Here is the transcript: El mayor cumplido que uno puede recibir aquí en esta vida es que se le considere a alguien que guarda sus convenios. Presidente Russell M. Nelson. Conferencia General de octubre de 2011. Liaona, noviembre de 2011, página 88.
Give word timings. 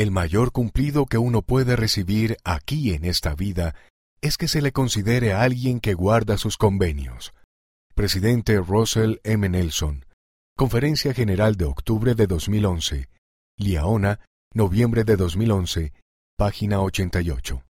El 0.00 0.12
mayor 0.12 0.50
cumplido 0.50 1.04
que 1.04 1.18
uno 1.18 1.42
puede 1.42 1.76
recibir 1.76 2.38
aquí 2.42 2.94
en 2.94 3.04
esta 3.04 3.34
vida 3.34 3.74
es 4.22 4.38
que 4.38 4.48
se 4.48 4.62
le 4.62 4.72
considere 4.72 5.34
a 5.34 5.42
alguien 5.42 5.78
que 5.78 5.92
guarda 5.92 6.38
sus 6.38 6.56
convenios. 6.56 7.34
Presidente 7.94 8.56
Russell 8.60 9.16
M. 9.24 9.46
Nelson. 9.46 10.06
Conferencia 10.56 11.12
General 11.12 11.54
de 11.56 11.66
octubre 11.66 12.14
de 12.14 12.26
2011. 12.26 13.10
Liaona, 13.58 14.20
noviembre 14.54 15.04
de 15.04 15.16
2011, 15.16 15.92
página 16.34 16.80
88. 16.80 17.58